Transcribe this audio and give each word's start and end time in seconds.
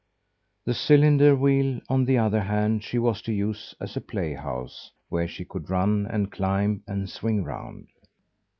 The 0.65 0.73
cylinder 0.73 1.35
wheel, 1.35 1.79
on 1.87 2.05
the 2.05 2.17
other 2.17 2.39
hand, 2.41 2.83
she 2.83 2.97
was 2.97 3.21
to 3.21 3.31
use 3.31 3.75
as 3.79 3.95
a 3.95 4.01
play 4.01 4.33
house, 4.33 4.89
where 5.09 5.27
she 5.27 5.45
could 5.45 5.69
run 5.69 6.07
and 6.07 6.31
climb 6.31 6.81
and 6.87 7.07
swing 7.07 7.43
round. 7.43 7.87